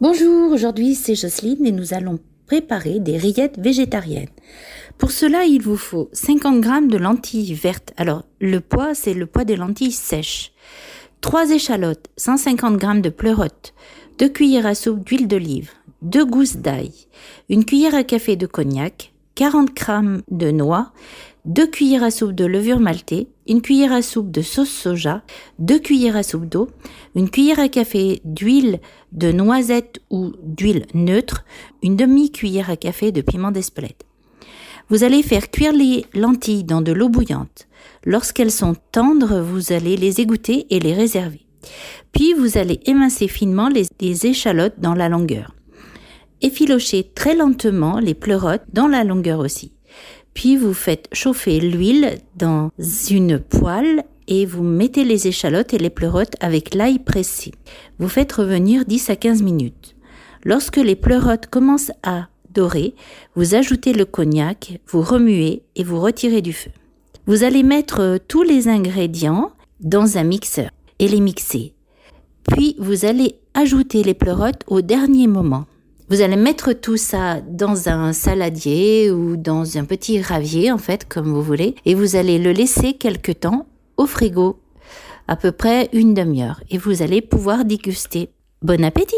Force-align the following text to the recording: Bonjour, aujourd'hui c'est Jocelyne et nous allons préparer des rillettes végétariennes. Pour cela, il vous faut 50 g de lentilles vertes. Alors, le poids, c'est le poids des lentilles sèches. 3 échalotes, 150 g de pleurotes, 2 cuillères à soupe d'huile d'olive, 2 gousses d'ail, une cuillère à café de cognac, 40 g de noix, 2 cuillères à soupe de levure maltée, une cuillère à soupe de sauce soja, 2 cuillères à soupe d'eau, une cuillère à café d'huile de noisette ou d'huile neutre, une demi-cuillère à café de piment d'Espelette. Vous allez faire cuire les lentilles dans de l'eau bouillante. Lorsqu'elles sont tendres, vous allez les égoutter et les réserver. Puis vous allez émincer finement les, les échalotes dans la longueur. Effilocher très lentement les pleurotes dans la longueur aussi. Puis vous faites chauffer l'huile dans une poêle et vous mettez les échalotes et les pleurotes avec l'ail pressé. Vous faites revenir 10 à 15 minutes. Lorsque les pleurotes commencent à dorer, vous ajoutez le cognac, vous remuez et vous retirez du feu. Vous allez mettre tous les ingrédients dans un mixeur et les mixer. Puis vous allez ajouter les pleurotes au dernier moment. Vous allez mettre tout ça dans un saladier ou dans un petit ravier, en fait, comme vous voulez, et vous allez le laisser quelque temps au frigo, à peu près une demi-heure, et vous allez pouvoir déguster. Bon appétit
Bonjour, 0.00 0.52
aujourd'hui 0.52 0.94
c'est 0.94 1.16
Jocelyne 1.16 1.66
et 1.66 1.72
nous 1.72 1.92
allons 1.92 2.20
préparer 2.46 3.00
des 3.00 3.18
rillettes 3.18 3.58
végétariennes. 3.58 4.28
Pour 4.96 5.10
cela, 5.10 5.44
il 5.44 5.60
vous 5.60 5.76
faut 5.76 6.08
50 6.12 6.62
g 6.62 6.70
de 6.86 6.96
lentilles 6.96 7.52
vertes. 7.54 7.94
Alors, 7.96 8.22
le 8.40 8.60
poids, 8.60 8.94
c'est 8.94 9.12
le 9.12 9.26
poids 9.26 9.42
des 9.42 9.56
lentilles 9.56 9.90
sèches. 9.90 10.52
3 11.20 11.50
échalotes, 11.50 12.06
150 12.16 12.80
g 12.80 13.00
de 13.00 13.08
pleurotes, 13.08 13.74
2 14.20 14.28
cuillères 14.28 14.66
à 14.66 14.76
soupe 14.76 15.04
d'huile 15.04 15.26
d'olive, 15.26 15.72
2 16.02 16.24
gousses 16.24 16.58
d'ail, 16.58 16.92
une 17.48 17.64
cuillère 17.64 17.96
à 17.96 18.04
café 18.04 18.36
de 18.36 18.46
cognac, 18.46 19.12
40 19.34 19.70
g 19.76 20.22
de 20.30 20.52
noix, 20.52 20.92
2 21.46 21.66
cuillères 21.66 22.04
à 22.04 22.12
soupe 22.12 22.36
de 22.36 22.44
levure 22.44 22.78
maltée, 22.78 23.26
une 23.48 23.62
cuillère 23.62 23.92
à 23.92 24.02
soupe 24.02 24.30
de 24.30 24.42
sauce 24.42 24.70
soja, 24.70 25.22
2 25.58 25.78
cuillères 25.78 26.16
à 26.16 26.22
soupe 26.22 26.46
d'eau, 26.46 26.68
une 27.14 27.30
cuillère 27.30 27.58
à 27.58 27.68
café 27.68 28.20
d'huile 28.24 28.80
de 29.12 29.32
noisette 29.32 30.00
ou 30.10 30.32
d'huile 30.42 30.86
neutre, 30.94 31.44
une 31.82 31.96
demi-cuillère 31.96 32.70
à 32.70 32.76
café 32.76 33.10
de 33.10 33.22
piment 33.22 33.50
d'Espelette. 33.50 34.04
Vous 34.90 35.02
allez 35.02 35.22
faire 35.22 35.50
cuire 35.50 35.72
les 35.72 36.06
lentilles 36.14 36.64
dans 36.64 36.82
de 36.82 36.92
l'eau 36.92 37.08
bouillante. 37.08 37.66
Lorsqu'elles 38.04 38.52
sont 38.52 38.76
tendres, 38.92 39.40
vous 39.40 39.72
allez 39.72 39.96
les 39.96 40.20
égoutter 40.20 40.66
et 40.70 40.78
les 40.78 40.94
réserver. 40.94 41.46
Puis 42.12 42.32
vous 42.34 42.56
allez 42.56 42.80
émincer 42.86 43.28
finement 43.28 43.68
les, 43.68 43.86
les 44.00 44.26
échalotes 44.26 44.78
dans 44.78 44.94
la 44.94 45.08
longueur. 45.08 45.54
Effilocher 46.40 47.10
très 47.14 47.34
lentement 47.34 47.98
les 47.98 48.14
pleurotes 48.14 48.62
dans 48.72 48.88
la 48.88 49.04
longueur 49.04 49.40
aussi. 49.40 49.72
Puis 50.38 50.54
vous 50.54 50.72
faites 50.72 51.08
chauffer 51.12 51.58
l'huile 51.58 52.16
dans 52.36 52.70
une 53.10 53.40
poêle 53.40 54.04
et 54.28 54.46
vous 54.46 54.62
mettez 54.62 55.02
les 55.02 55.26
échalotes 55.26 55.74
et 55.74 55.78
les 55.78 55.90
pleurotes 55.90 56.36
avec 56.38 56.76
l'ail 56.76 57.00
pressé. 57.00 57.50
Vous 57.98 58.08
faites 58.08 58.30
revenir 58.30 58.84
10 58.84 59.10
à 59.10 59.16
15 59.16 59.42
minutes. 59.42 59.96
Lorsque 60.44 60.76
les 60.76 60.94
pleurotes 60.94 61.48
commencent 61.48 61.90
à 62.04 62.28
dorer, 62.54 62.94
vous 63.34 63.56
ajoutez 63.56 63.92
le 63.92 64.04
cognac, 64.04 64.78
vous 64.86 65.02
remuez 65.02 65.64
et 65.74 65.82
vous 65.82 66.00
retirez 66.00 66.40
du 66.40 66.52
feu. 66.52 66.70
Vous 67.26 67.42
allez 67.42 67.64
mettre 67.64 68.20
tous 68.28 68.44
les 68.44 68.68
ingrédients 68.68 69.50
dans 69.80 70.18
un 70.18 70.22
mixeur 70.22 70.70
et 71.00 71.08
les 71.08 71.20
mixer. 71.20 71.74
Puis 72.48 72.76
vous 72.78 73.06
allez 73.06 73.34
ajouter 73.54 74.04
les 74.04 74.14
pleurotes 74.14 74.62
au 74.68 74.82
dernier 74.82 75.26
moment. 75.26 75.66
Vous 76.10 76.22
allez 76.22 76.36
mettre 76.36 76.72
tout 76.72 76.96
ça 76.96 77.42
dans 77.42 77.90
un 77.90 78.14
saladier 78.14 79.10
ou 79.10 79.36
dans 79.36 79.76
un 79.76 79.84
petit 79.84 80.22
ravier, 80.22 80.72
en 80.72 80.78
fait, 80.78 81.06
comme 81.06 81.30
vous 81.30 81.42
voulez, 81.42 81.74
et 81.84 81.94
vous 81.94 82.16
allez 82.16 82.38
le 82.38 82.52
laisser 82.52 82.94
quelque 82.94 83.30
temps 83.30 83.66
au 83.98 84.06
frigo, 84.06 84.58
à 85.26 85.36
peu 85.36 85.52
près 85.52 85.90
une 85.92 86.14
demi-heure, 86.14 86.62
et 86.70 86.78
vous 86.78 87.02
allez 87.02 87.20
pouvoir 87.20 87.66
déguster. 87.66 88.30
Bon 88.62 88.82
appétit 88.84 89.16